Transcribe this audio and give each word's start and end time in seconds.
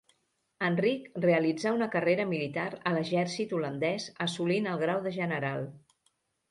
Enric 0.67 1.03
realitzà 1.25 1.73
una 1.75 1.89
carrera 1.97 2.27
militar 2.31 2.65
a 2.93 2.97
l'exèrcit 2.97 3.55
holandès 3.59 4.09
assolint 4.29 4.75
el 4.75 4.85
grau 4.87 5.09
de 5.09 5.19
general. 5.23 5.69